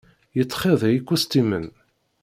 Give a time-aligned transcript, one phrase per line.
[0.37, 1.65] Yettxiḍi ikustimen.